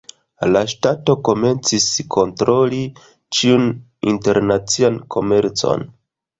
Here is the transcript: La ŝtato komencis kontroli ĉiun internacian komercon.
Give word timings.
La 0.53 0.61
ŝtato 0.71 1.15
komencis 1.29 1.85
kontroli 2.17 2.81
ĉiun 3.39 3.69
internacian 4.15 5.01
komercon. 5.19 5.89